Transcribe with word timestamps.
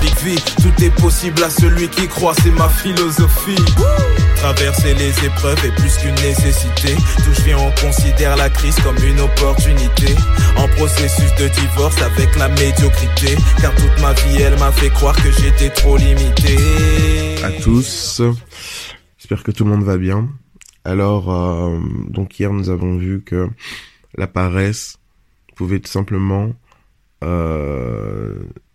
Big 0.00 0.40
tout 0.60 0.84
est 0.84 0.90
possible 1.00 1.42
à 1.44 1.50
celui 1.50 1.88
qui 1.88 2.08
croit, 2.08 2.34
c'est 2.42 2.50
ma 2.50 2.68
philosophie. 2.68 3.56
Traverser 4.36 4.94
les 4.94 5.10
épreuves 5.24 5.64
est 5.64 5.74
plus 5.76 5.96
qu'une 5.96 6.14
nécessité. 6.16 6.94
D'où 7.24 7.34
je 7.34 7.42
viens, 7.42 7.58
on 7.58 7.70
considère 7.80 8.36
la 8.36 8.48
crise 8.50 8.76
comme 8.80 8.96
une 9.04 9.20
opportunité. 9.20 10.14
En 10.56 10.68
processus 10.68 11.34
de 11.36 11.48
divorce 11.48 12.00
avec 12.02 12.36
la 12.36 12.48
médiocrité. 12.48 13.36
Car 13.60 13.74
toute 13.74 14.00
ma 14.00 14.12
vie, 14.12 14.42
elle 14.42 14.58
m'a 14.58 14.72
fait 14.72 14.90
croire 14.90 15.16
que 15.16 15.30
j'étais 15.30 15.70
trop 15.70 15.96
limité. 15.96 16.56
À 17.44 17.50
tous, 17.62 18.22
j'espère 19.18 19.42
que 19.42 19.50
tout 19.50 19.64
le 19.64 19.70
monde 19.70 19.84
va 19.84 19.96
bien. 19.96 20.28
Alors, 20.84 21.30
euh, 21.32 21.80
donc 22.08 22.38
hier, 22.38 22.52
nous 22.52 22.70
avons 22.70 22.96
vu 22.96 23.22
que 23.22 23.48
la 24.16 24.26
paresse 24.26 24.98
pouvait 25.54 25.80
tout 25.80 25.90
simplement 25.90 26.54
euh, 27.24 28.34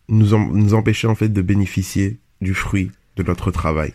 nous, 0.09 0.73
empêcher 0.73 1.07
en 1.07 1.15
fait 1.15 1.29
de 1.29 1.41
bénéficier 1.41 2.19
du 2.41 2.53
fruit 2.53 2.91
de 3.15 3.23
notre 3.23 3.51
travail. 3.51 3.93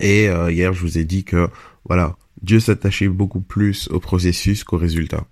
Et 0.00 0.28
euh, 0.28 0.50
hier, 0.50 0.72
je 0.72 0.80
vous 0.80 0.98
ai 0.98 1.04
dit 1.04 1.24
que 1.24 1.48
voilà, 1.84 2.16
Dieu 2.42 2.60
s'attachait 2.60 3.08
beaucoup 3.08 3.40
plus 3.40 3.88
au 3.88 4.00
processus 4.00 4.64
qu'au 4.64 4.76
résultat. 4.76 5.24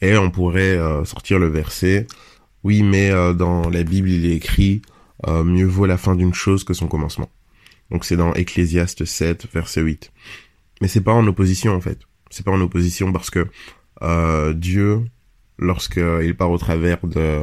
Et 0.00 0.16
on 0.16 0.30
pourrait 0.30 0.76
euh, 0.76 1.04
sortir 1.04 1.38
le 1.38 1.48
verset. 1.48 2.06
Oui, 2.64 2.84
mais 2.84 3.10
dans 3.34 3.68
la 3.68 3.82
Bible, 3.82 4.08
il 4.08 4.24
est 4.24 4.36
écrit 4.36 4.82
mieux 5.26 5.66
vaut 5.66 5.86
la 5.86 5.98
fin 5.98 6.14
d'une 6.14 6.34
chose 6.34 6.62
que 6.62 6.74
son 6.74 6.86
commencement. 6.86 7.28
Donc 7.90 8.04
c'est 8.04 8.16
dans 8.16 8.34
Ecclésiaste 8.34 9.04
7, 9.04 9.48
verset 9.52 9.80
8. 9.80 10.12
Mais 10.82 10.88
c'est 10.88 11.00
pas 11.00 11.14
en 11.14 11.26
opposition 11.26 11.72
en 11.74 11.80
fait. 11.80 12.00
C'est 12.28 12.44
pas 12.44 12.52
en 12.52 12.60
opposition 12.60 13.12
parce 13.12 13.30
que 13.30 13.46
Dieu 14.52 15.04
lorsqu'il 15.58 16.34
part 16.36 16.50
au 16.50 16.58
travers 16.58 16.98
de, 17.06 17.40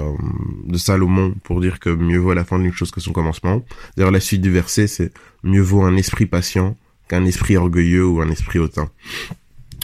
de 0.67 0.77
Salomon 0.77 1.33
pour 1.43 1.61
dire 1.61 1.79
que 1.79 1.89
mieux 1.89 2.17
vaut 2.17 2.33
la 2.33 2.43
fin 2.43 2.59
d'une 2.59 2.73
chose 2.73 2.91
que 2.91 2.99
son 2.99 3.13
commencement. 3.13 3.63
D'ailleurs, 3.95 4.11
la 4.11 4.19
suite 4.19 4.41
du 4.41 4.51
verset, 4.51 4.87
c'est 4.87 5.13
mieux 5.43 5.61
vaut 5.61 5.83
un 5.83 5.95
esprit 5.95 6.25
patient 6.25 6.75
qu'un 7.07 7.25
esprit 7.25 7.57
orgueilleux 7.57 8.05
ou 8.05 8.21
un 8.21 8.29
esprit 8.29 8.59
hautain. 8.59 8.89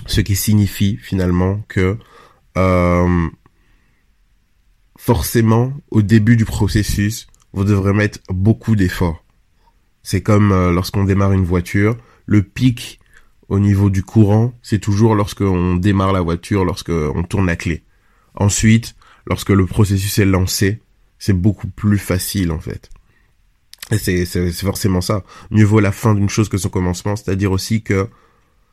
Ce 0.06 0.22
qui 0.22 0.36
signifie 0.36 0.98
finalement 0.98 1.64
que 1.68 1.98
euh, 2.58 3.28
forcément, 4.98 5.74
au 5.92 6.02
début 6.02 6.36
du 6.36 6.46
processus, 6.46 7.28
vous 7.54 7.64
devrez 7.64 7.94
mettre 7.94 8.20
beaucoup 8.30 8.76
d'efforts. 8.76 9.24
C'est 10.04 10.22
comme 10.22 10.52
euh, 10.52 10.72
lorsqu'on 10.72 11.04
démarre 11.06 11.32
une 11.32 11.46
voiture, 11.46 11.98
le 12.26 12.44
pic 12.44 13.00
au 13.50 13.60
niveau 13.60 13.90
du 13.90 14.04
courant, 14.04 14.54
c'est 14.62 14.80
toujours 14.80 15.16
lorsqu'on 15.16 15.76
démarre 15.76 16.14
la 16.14 16.22
voiture, 16.22 16.66
lorsqu'on 16.66 17.24
tourne 17.24 17.46
la 17.46 17.56
clé. 17.56 17.84
Ensuite, 18.36 18.96
lorsque 19.28 19.50
le 19.50 19.66
processus 19.66 20.18
est 20.20 20.26
lancé, 20.26 20.82
c'est 21.20 21.34
beaucoup 21.34 21.68
plus 21.68 21.98
facile 21.98 22.52
en 22.52 22.60
fait. 22.60 22.90
Et 23.92 23.98
c'est, 23.98 24.52
forcément 24.52 25.02
ça. 25.02 25.24
Mieux 25.52 25.66
vaut 25.66 25.80
la 25.80 25.92
fin 25.92 26.16
d'une 26.16 26.30
chose 26.30 26.50
que 26.50 26.58
son 26.58 26.70
commencement, 26.70 27.16
c'est-à-dire 27.16 27.52
aussi 27.52 27.84
que 27.84 28.08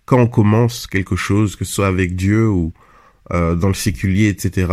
quand 0.06 0.18
on 0.18 0.26
commence 0.26 0.86
quelque 0.86 1.16
chose, 1.16 1.54
que 1.54 1.64
ce 1.64 1.74
soit 1.74 1.86
avec 1.86 2.16
Dieu 2.16 2.48
ou 2.48 2.72
euh, 3.30 3.54
dans 3.54 3.68
le 3.68 3.74
séculier, 3.74 4.28
etc., 4.28 4.72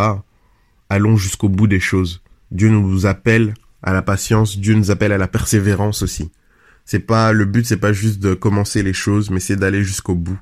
allons 0.88 1.18
jusqu'au 1.18 1.50
bout 1.50 1.68
des 1.68 1.82
choses. 1.82 2.22
Dieu 2.52 2.70
nous 2.70 3.06
appelle 3.06 3.54
à 3.84 3.94
la 3.94 4.02
patience, 4.02 4.58
Dieu 4.58 4.76
nous 4.76 4.92
appelle 4.92 5.12
à 5.12 5.18
la 5.18 5.28
persévérance 5.28 6.02
aussi. 6.04 6.32
C'est 6.90 6.98
pas 6.98 7.34
le 7.34 7.46
but, 7.46 7.68
c'est 7.68 7.78
pas 7.78 7.94
juste 7.94 8.20
de 8.20 8.34
commencer 8.34 8.82
les 8.82 8.94
choses, 8.94 9.30
mais 9.30 9.40
c'est 9.40 9.56
d'aller 9.56 9.84
jusqu'au 9.84 10.16
bout. 10.16 10.40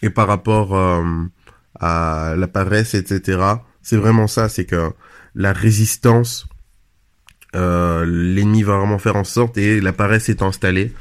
Et 0.00 0.10
par 0.10 0.28
rapport 0.28 0.76
euh, 0.76 1.02
à 1.80 2.34
la 2.38 2.46
paresse, 2.46 2.94
etc., 2.94 3.42
c'est 3.82 3.96
vraiment 3.96 4.28
ça, 4.28 4.48
c'est 4.48 4.64
que 4.64 4.92
la 5.34 5.52
résistance, 5.52 6.46
euh, 7.56 8.04
l'ennemi 8.06 8.62
va 8.62 8.76
vraiment 8.76 9.00
faire 9.00 9.16
en 9.16 9.24
sorte, 9.24 9.58
et 9.58 9.80
la 9.80 9.92
paresse 9.92 10.28
est 10.28 10.42
installée, 10.42 10.92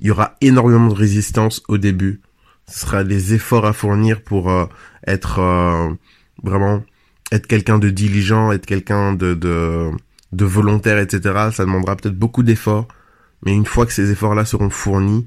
il 0.00 0.08
y 0.08 0.10
aura 0.10 0.34
énormément 0.40 0.88
de 0.88 0.94
résistance 0.94 1.62
au 1.68 1.78
début. 1.78 2.20
Ce 2.66 2.80
sera 2.80 3.04
des 3.04 3.34
efforts 3.34 3.66
à 3.66 3.72
fournir 3.72 4.20
pour 4.20 4.50
euh, 4.50 4.66
être 5.06 5.38
euh, 5.38 5.94
vraiment 6.42 6.82
être 7.30 7.46
quelqu'un 7.46 7.78
de 7.78 7.88
diligent, 7.88 8.50
être 8.50 8.66
quelqu'un 8.66 9.12
de, 9.12 9.34
de, 9.34 9.92
de 10.32 10.44
volontaire, 10.44 10.98
etc. 10.98 11.50
Ça 11.52 11.64
demandera 11.64 11.94
peut-être 11.94 12.18
beaucoup 12.18 12.42
d'efforts, 12.42 12.88
mais 13.44 13.52
une 13.52 13.66
fois 13.66 13.86
que 13.86 13.92
ces 13.92 14.10
efforts-là 14.10 14.44
seront 14.44 14.70
fournis, 14.70 15.26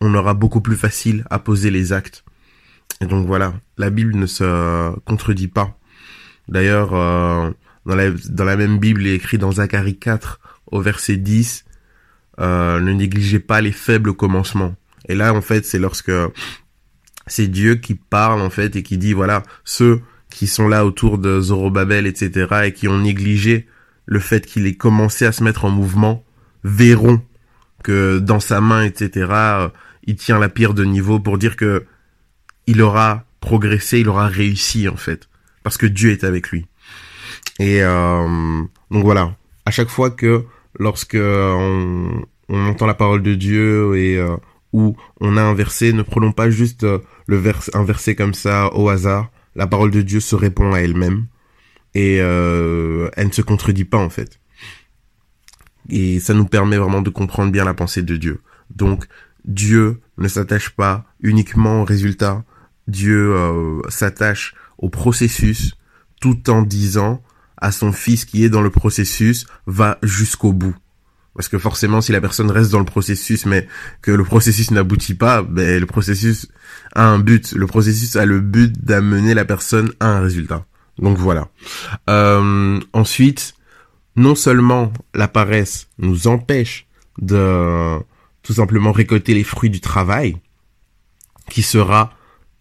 on 0.00 0.14
aura 0.14 0.34
beaucoup 0.34 0.60
plus 0.60 0.76
facile 0.76 1.24
à 1.30 1.38
poser 1.38 1.70
les 1.70 1.92
actes. 1.92 2.24
Et 3.00 3.06
donc 3.06 3.26
voilà, 3.26 3.54
la 3.76 3.90
Bible 3.90 4.16
ne 4.16 4.26
se 4.26 4.98
contredit 5.00 5.48
pas. 5.48 5.78
D'ailleurs, 6.48 6.94
euh, 6.94 7.50
dans, 7.86 7.94
la, 8.44 8.56
même 8.56 8.78
Bible, 8.78 9.06
est 9.06 9.14
écrit 9.14 9.38
dans 9.38 9.52
Zacharie 9.52 9.98
4, 9.98 10.40
au 10.72 10.80
verset 10.80 11.16
10, 11.16 11.64
euh, 12.40 12.80
ne 12.80 12.92
négligez 12.92 13.40
pas 13.40 13.60
les 13.60 13.72
faibles 13.72 14.14
commencements. 14.14 14.74
Et 15.08 15.14
là, 15.14 15.34
en 15.34 15.40
fait, 15.40 15.64
c'est 15.64 15.78
lorsque 15.78 16.12
c'est 17.26 17.48
Dieu 17.48 17.76
qui 17.76 17.94
parle, 17.94 18.40
en 18.40 18.50
fait, 18.50 18.76
et 18.76 18.82
qui 18.82 18.98
dit, 18.98 19.12
voilà, 19.12 19.42
ceux 19.64 20.00
qui 20.30 20.46
sont 20.46 20.68
là 20.68 20.84
autour 20.84 21.18
de 21.18 21.40
Zorobabel, 21.40 22.06
etc., 22.06 22.64
et 22.64 22.72
qui 22.72 22.88
ont 22.88 22.98
négligé 22.98 23.66
le 24.06 24.18
fait 24.18 24.44
qu'il 24.44 24.66
ait 24.66 24.74
commencé 24.74 25.24
à 25.24 25.32
se 25.32 25.42
mettre 25.42 25.64
en 25.64 25.70
mouvement, 25.70 26.24
verront 26.64 27.22
que 27.84 28.18
dans 28.18 28.40
sa 28.40 28.60
main, 28.60 28.82
etc., 28.82 29.28
euh, 29.30 29.68
il 30.04 30.16
tient 30.16 30.40
la 30.40 30.48
pierre 30.48 30.74
de 30.74 30.84
niveau 30.84 31.20
pour 31.20 31.38
dire 31.38 31.54
que 31.54 31.84
il 32.66 32.82
aura 32.82 33.24
progressé, 33.38 34.00
il 34.00 34.08
aura 34.08 34.26
réussi, 34.26 34.88
en 34.88 34.96
fait 34.96 35.28
parce 35.64 35.78
que 35.78 35.86
Dieu 35.86 36.12
est 36.12 36.22
avec 36.22 36.50
lui. 36.50 36.66
Et 37.58 37.82
euh, 37.82 38.62
donc 38.92 39.02
voilà, 39.02 39.34
à 39.66 39.72
chaque 39.72 39.88
fois 39.88 40.10
que 40.10 40.44
lorsque 40.78 41.16
on, 41.18 42.22
on 42.48 42.66
entend 42.68 42.86
la 42.86 42.94
parole 42.94 43.22
de 43.22 43.34
Dieu 43.34 43.96
et 43.96 44.16
euh, 44.16 44.36
où 44.72 44.96
on 45.20 45.36
a 45.36 45.42
un 45.42 45.54
verset, 45.54 45.92
ne 45.92 46.02
prenons 46.02 46.30
pas 46.30 46.50
juste 46.50 46.84
euh, 46.84 46.98
le 47.26 47.36
vers, 47.36 47.60
un 47.72 47.82
verset 47.82 48.14
comme 48.14 48.34
ça 48.34 48.72
au 48.74 48.88
hasard. 48.88 49.30
La 49.56 49.66
parole 49.66 49.90
de 49.90 50.02
Dieu 50.02 50.20
se 50.20 50.36
répond 50.36 50.72
à 50.72 50.80
elle-même 50.80 51.26
et 51.94 52.18
euh, 52.20 53.08
elle 53.16 53.28
ne 53.28 53.32
se 53.32 53.42
contredit 53.42 53.84
pas 53.84 53.98
en 53.98 54.10
fait. 54.10 54.40
Et 55.90 56.20
ça 56.20 56.34
nous 56.34 56.46
permet 56.46 56.76
vraiment 56.76 57.02
de 57.02 57.10
comprendre 57.10 57.52
bien 57.52 57.64
la 57.64 57.74
pensée 57.74 58.02
de 58.02 58.16
Dieu. 58.16 58.40
Donc 58.74 59.06
Dieu 59.44 60.00
ne 60.18 60.28
s'attache 60.28 60.70
pas 60.70 61.04
uniquement 61.20 61.82
au 61.82 61.84
résultat. 61.84 62.44
Dieu 62.88 63.34
euh, 63.34 63.80
s'attache 63.88 64.54
au 64.78 64.88
processus 64.88 65.76
tout 66.20 66.50
en 66.50 66.62
disant 66.62 67.22
à 67.56 67.72
son 67.72 67.92
fils 67.92 68.24
qui 68.24 68.44
est 68.44 68.48
dans 68.48 68.62
le 68.62 68.70
processus 68.70 69.46
va 69.66 69.98
jusqu'au 70.02 70.52
bout. 70.52 70.74
Parce 71.34 71.48
que 71.48 71.58
forcément, 71.58 72.00
si 72.00 72.12
la 72.12 72.20
personne 72.20 72.50
reste 72.50 72.70
dans 72.70 72.78
le 72.78 72.84
processus, 72.84 73.44
mais 73.44 73.66
que 74.02 74.12
le 74.12 74.22
processus 74.22 74.70
n'aboutit 74.70 75.14
pas, 75.14 75.42
ben, 75.42 75.80
le 75.80 75.86
processus 75.86 76.48
a 76.94 77.08
un 77.08 77.18
but. 77.18 77.52
Le 77.52 77.66
processus 77.66 78.14
a 78.16 78.24
le 78.24 78.40
but 78.40 78.72
d'amener 78.84 79.34
la 79.34 79.44
personne 79.44 79.92
à 79.98 80.06
un 80.06 80.20
résultat. 80.20 80.64
Donc 80.98 81.18
voilà. 81.18 81.48
Euh, 82.08 82.78
ensuite, 82.92 83.54
non 84.16 84.34
seulement 84.34 84.92
la 85.14 85.28
paresse 85.28 85.88
nous 85.98 86.26
empêche 86.26 86.86
de 87.20 87.98
tout 88.42 88.54
simplement 88.54 88.92
récolter 88.92 89.34
les 89.34 89.44
fruits 89.44 89.70
du 89.70 89.80
travail 89.80 90.36
qui 91.50 91.62
sera 91.62 92.12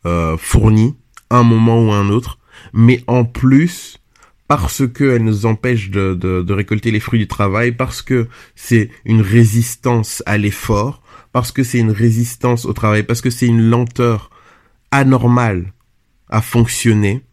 euh, 0.06 0.38
fourni 0.38 0.96
un 1.30 1.44
moment 1.44 1.82
ou 1.82 1.92
un 1.92 2.10
autre, 2.10 2.40
mais 2.74 3.04
en 3.08 3.26
plus, 3.26 4.00
parce 4.48 4.84
qu'elle 4.88 5.24
nous 5.24 5.46
empêche 5.46 5.90
de, 5.90 6.14
de, 6.14 6.54
récolter 6.54 6.92
les 6.92 7.00
fruits 7.00 7.20
du 7.20 7.28
travail, 7.28 7.72
parce 7.72 8.02
que 8.02 8.28
c'est 8.56 8.90
une 9.06 9.22
résistance 9.22 10.22
à 10.26 10.38
l'effort, 10.38 11.02
parce 11.32 11.52
que 11.52 11.64
c'est 11.64 11.80
une 11.80 11.92
résistance 11.92 12.66
au 12.66 12.74
travail, 12.74 13.04
parce 13.04 13.22
que 13.22 13.30
c'est 13.30 13.48
une 13.48 13.70
lenteur 13.70 14.30
anormale 14.92 15.74
à 16.30 16.42
fonctionner, 16.42 17.24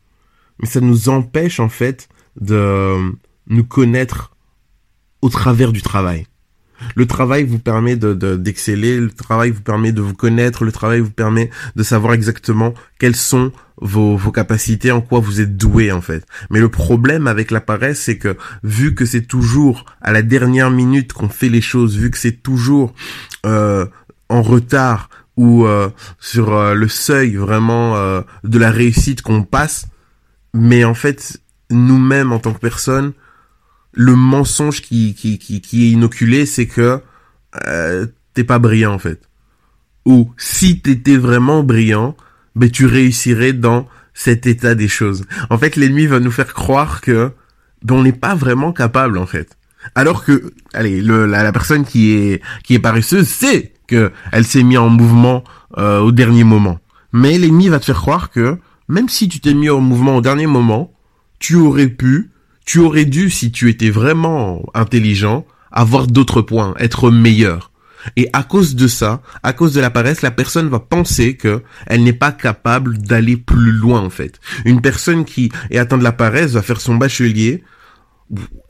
mais 0.61 0.69
ça 0.69 0.81
nous 0.81 1.09
empêche 1.09 1.61
en 1.61 1.69
fait 1.69 2.09
de 2.41 3.13
nous 3.51 3.65
connaître 3.65 4.31
au 5.21 5.29
travers 5.29 5.73
du 5.73 5.83
travail. 5.83 6.27
Le 6.95 7.07
travail 7.07 7.45
vous 7.45 7.59
permet 7.59 7.97
de 7.97 8.15
d'exceller, 8.37 8.99
le 8.99 9.11
travail 9.11 9.51
vous 9.51 9.61
permet 9.61 9.93
de 9.93 10.01
vous 10.01 10.15
connaître, 10.15 10.65
le 10.65 10.73
travail 10.73 11.01
vous 11.01 11.11
permet 11.11 11.51
de 11.77 11.83
savoir 11.83 12.15
exactement 12.15 12.73
quelles 12.99 13.17
sont 13.17 13.53
vos, 13.81 14.17
vos 14.17 14.33
capacités, 14.33 14.91
en 14.91 15.01
quoi 15.01 15.21
vous 15.21 15.41
êtes 15.41 15.57
doué 15.57 15.93
en 15.93 16.01
fait. 16.01 16.25
Mais 16.49 16.59
le 16.59 16.71
problème 16.71 17.27
avec 17.27 17.51
la 17.51 17.61
paresse, 17.61 18.01
c'est 18.01 18.17
que 18.17 18.37
vu 18.63 18.95
que 18.95 19.05
c'est 19.05 19.27
toujours 19.27 19.85
à 20.01 20.13
la 20.13 20.23
dernière 20.23 20.71
minute 20.71 21.13
qu'on 21.13 21.29
fait 21.29 21.49
les 21.51 21.61
choses, 21.61 21.97
vu 21.97 22.11
que 22.11 22.19
c'est 22.19 22.43
toujours 22.43 22.95
euh, 23.45 23.87
en 24.29 24.43
retard 24.43 25.11
ou 25.37 25.67
euh, 25.67 25.91
sur 26.19 26.55
euh, 26.55 26.75
le 26.75 26.89
seuil 26.89 27.37
vraiment 27.37 27.95
de 28.45 28.59
la 28.59 28.71
réussite 28.71 29.21
qu'on 29.21 29.43
passe, 29.43 29.87
mais 30.55 30.85
en 30.85 30.95
fait 30.95 31.41
nous-mêmes 31.71 32.33
en 32.33 32.39
tant 32.39 32.53
que 32.53 32.59
personne, 32.59 33.13
le 33.93 34.15
mensonge 34.17 34.83
qui, 34.83 35.15
qui, 35.15 35.39
qui, 35.39 35.61
qui 35.61 35.87
est 35.87 35.91
inoculé, 35.91 36.47
c'est 36.47 36.67
que 36.67 37.01
t'es 38.35 38.45
pas 38.45 38.59
brillant 38.59 38.95
en 38.95 38.99
fait. 38.99 39.21
Ou 40.07 40.33
si 40.37 40.81
t'étais 40.81 41.17
vraiment 41.17 41.63
brillant, 41.63 42.17
ben 42.55 42.71
tu 42.71 42.87
réussirais 42.87 43.53
dans 43.53 43.89
cet 44.15 44.47
état 44.47 44.75
des 44.75 44.89
choses. 44.89 45.25
En 45.51 45.59
fait, 45.59 45.77
l'ennemi 45.77 46.07
va 46.07 46.21
nous 46.21 46.31
faire 46.31 46.53
croire 46.53 47.01
que 47.01 47.33
ben, 47.83 47.95
on 47.97 48.03
n'est 48.03 48.13
pas 48.13 48.35
vraiment 48.35 48.73
capable 48.73 49.19
en 49.19 49.27
fait. 49.27 49.57
Alors 49.95 50.25
que, 50.25 50.53
allez, 50.75 51.01
le, 51.01 51.27
la, 51.27 51.53
personne 51.53 51.85
qui 51.85 52.13
est 52.13 52.43
qui 52.65 52.75
est 52.75 52.79
paresseuse 52.79 53.29
sait 53.29 53.73
que 53.87 54.13
elle 54.33 54.45
s'est 54.45 54.63
mise 54.63 54.79
en 54.79 54.89
mouvement 54.89 55.43
euh, 55.79 56.01
au 56.01 56.13
dernier 56.13 56.45
moment. 56.45 56.79
Mais 57.13 57.39
l'ennemi 57.39 57.69
va 57.69 57.79
te 57.79 57.87
faire 57.87 58.01
croire 58.01 58.31
que 58.31 58.59
même 58.89 59.09
si 59.09 59.29
tu 59.29 59.41
t'es 59.41 59.55
mis 59.55 59.71
en 59.71 59.81
mouvement 59.81 60.17
au 60.17 60.21
dernier 60.21 60.47
moment, 60.47 60.93
tu 61.39 61.57
aurais 61.57 61.89
pu, 61.89 62.31
tu 62.71 62.79
aurais 62.79 63.05
dû, 63.05 63.31
si 63.31 63.51
tu 63.51 63.69
étais 63.69 63.91
vraiment 63.91 64.63
intelligent, 64.75 65.45
avoir 65.73 66.07
d'autres 66.07 66.41
points, 66.41 66.73
être 66.79 67.11
meilleur. 67.11 67.73
Et 68.15 68.29
à 68.33 68.45
cause 68.45 68.77
de 68.77 68.87
ça, 68.87 69.23
à 69.43 69.53
cause 69.53 69.75
de 69.75 69.81
la 69.81 69.91
paresse, 69.91 70.23
la 70.23 70.31
personne 70.31 70.69
va 70.69 70.79
penser 70.79 71.35
que 71.35 71.65
elle 71.89 72.05
n'est 72.05 72.13
pas 72.13 72.31
capable 72.31 72.97
d'aller 72.99 73.37
plus 73.37 73.73
loin 73.73 74.01
en 74.01 74.09
fait. 74.09 74.39
Une 74.65 74.81
personne 74.83 75.25
qui 75.25 75.51
est 75.73 75.79
atteinte 75.79 75.99
de 75.99 76.05
la 76.05 76.13
paresse 76.13 76.53
va 76.53 76.63
faire 76.63 76.81
son 76.81 76.95
bachelier, 76.95 77.65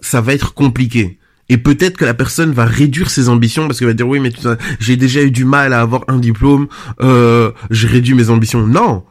ça 0.00 0.22
va 0.22 0.32
être 0.32 0.54
compliqué. 0.54 1.18
Et 1.50 1.58
peut-être 1.58 1.98
que 1.98 2.06
la 2.06 2.14
personne 2.14 2.52
va 2.52 2.64
réduire 2.64 3.10
ses 3.10 3.28
ambitions 3.28 3.66
parce 3.66 3.80
qu'elle 3.80 3.88
va 3.88 3.92
dire 3.92 4.08
oui 4.08 4.18
mais 4.18 4.32
j'ai 4.78 4.96
déjà 4.96 5.20
eu 5.20 5.30
du 5.30 5.44
mal 5.44 5.74
à 5.74 5.82
avoir 5.82 6.04
un 6.08 6.16
diplôme, 6.16 6.68
euh, 7.02 7.52
j'ai 7.70 7.86
réduit 7.86 8.14
mes 8.14 8.30
ambitions. 8.30 8.66
Non, 8.66 9.04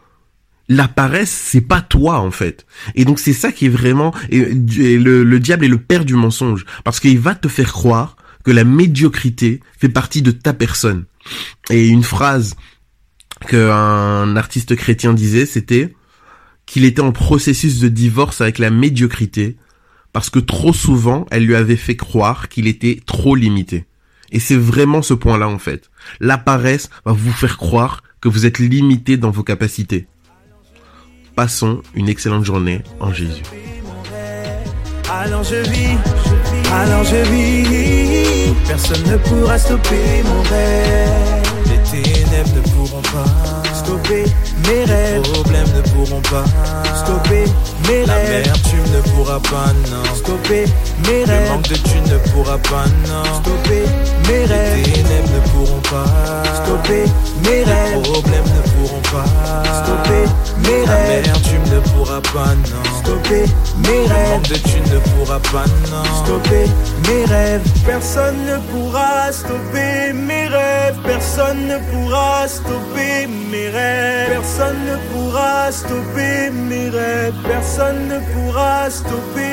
la 0.69 0.87
paresse, 0.87 1.31
c'est 1.31 1.61
pas 1.61 1.81
toi 1.81 2.19
en 2.19 2.29
fait. 2.29 2.65
Et 2.93 3.03
donc 3.03 3.19
c'est 3.19 3.33
ça 3.33 3.51
qui 3.51 3.65
est 3.65 3.69
vraiment 3.69 4.13
le, 4.29 5.37
diable 5.39 5.65
est 5.65 5.69
le 5.69 5.81
père 5.81 6.05
du 6.05 6.13
mensonge 6.13 6.65
parce 6.83 6.99
qu'il 6.99 7.19
va 7.19 7.33
te 7.33 7.47
faire 7.47 7.73
croire 7.73 8.15
que 8.43 8.51
la 8.51 8.63
médiocrité 8.63 9.61
fait 9.77 9.89
partie 9.89 10.21
de 10.21 10.31
ta 10.31 10.53
personne. 10.53 11.05
Et 11.71 11.87
une 11.89 12.03
phrase 12.03 12.55
qu'un 13.47 14.35
artiste 14.35 14.75
chrétien 14.75 15.13
disait, 15.13 15.47
c'était 15.47 15.95
qu'il 16.67 16.85
était 16.85 17.01
en 17.01 17.11
processus 17.11 17.79
de 17.79 17.87
divorce 17.87 18.41
avec 18.41 18.59
la 18.59 18.69
médiocrité 18.69 19.57
parce 20.13 20.29
que 20.29 20.39
trop 20.39 20.73
souvent 20.73 21.25
elle 21.31 21.45
lui 21.45 21.55
avait 21.55 21.77
fait 21.77 21.95
croire 21.95 22.47
qu'il 22.47 22.67
était 22.67 23.01
trop 23.07 23.33
limité. 23.33 23.85
Et 24.31 24.39
c'est 24.39 24.55
vraiment 24.55 25.01
ce 25.01 25.15
point-là 25.15 25.49
en 25.49 25.57
fait. 25.57 25.89
La 26.19 26.37
paresse 26.37 26.91
va 27.05 27.13
vous 27.13 27.31
faire 27.31 27.57
croire 27.57 28.03
que 28.21 28.29
vous 28.29 28.45
êtes 28.45 28.59
limité 28.59 29.17
dans 29.17 29.31
vos 29.31 29.43
capacités. 29.43 30.07
Passons 31.39 31.81
une 31.95 32.09
excellente 32.09 32.43
journée 32.43 32.81
en 32.99 33.13
Jésus. 33.13 33.43
Alors 35.09 35.41
je 35.41 35.55
vis, 35.55 35.95
alors 36.69 37.05
je 37.05 37.15
vis, 37.31 38.53
personne 38.67 39.01
ne 39.09 39.15
pourra 39.15 39.57
stopper 39.57 40.21
mon 40.25 40.41
rêve. 40.41 41.43
Les 41.67 42.03
ténèbres 42.03 42.55
ne 42.57 42.61
pourront 42.71 43.01
pas 43.03 43.73
stopper 43.73 44.25
mes 44.67 44.83
rêves. 44.83 45.21
Les 45.23 45.31
problèmes 45.31 45.67
ne 45.77 45.81
pourront 45.93 46.21
pas 46.23 46.43
stopper 46.93 47.45
mes 47.87 48.03
rêves. 48.03 48.43
L'amertume 48.43 48.89
ne 48.93 49.01
pourra 49.11 49.39
pas, 49.39 49.73
non, 49.89 50.15
stopper 50.15 50.65
mes 51.07 51.23
rêves. 51.23 51.43
Le 51.43 51.49
manque 51.49 51.67
de 51.67 51.75
thunes 51.75 52.09
ne 52.11 52.17
pourra 52.31 52.57
pas, 52.57 52.85
non, 53.07 53.23
stopper 53.41 53.83
mes 54.27 54.45
rêves. 54.45 54.75
Les 54.77 54.91
ténèbres 54.91 55.29
ne 55.33 55.39
pourront 55.51 55.81
pas 55.81 56.05
stopper 56.63 57.05
mes 57.43 57.63
rêves. 57.63 57.95
Les 57.95 58.01
problèmes 58.01 58.43
ne 58.43 58.61
pourront 58.71 59.01
pas 59.11 59.25
stopper 59.83 60.25
mes 60.63 60.83
rêves. 60.85 61.25
L'amertume 61.25 61.67
ne 61.73 61.79
pourra 61.89 62.21
pas, 62.21 62.55
non, 62.55 62.83
stopper 63.01 63.45
mes 63.87 64.07
rêves. 64.07 64.09
Le 64.09 64.29
manque 64.29 64.47
de 64.49 64.55
thunes 64.55 64.89
ne 64.93 64.99
pourra 64.99 65.39
pas, 65.39 65.65
non, 65.89 66.25
stopper 66.25 66.65
mes 67.07 67.25
rêves. 67.25 67.61
Personne 67.85 68.45
ne 68.45 68.57
pourra 68.71 69.31
stopper 69.31 70.13
mes 70.13 70.47
rêves. 70.47 70.97
Personne 71.05 71.67
ne 71.67 71.77
pourra 71.91 72.47
stopper 72.47 73.27
mes 73.51 73.69
rêves. 73.69 74.29
Personne 74.29 74.77
ne 74.85 74.97
pourra 75.11 75.71
stopper 75.71 76.49
mes 76.51 76.89
rêves. 76.89 77.33
Personne 77.69 78.07
ne 78.07 78.19
pourra 78.33 78.89
stopper 78.89 79.48